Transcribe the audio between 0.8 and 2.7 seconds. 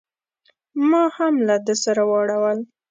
ما هم له ده سره واړول.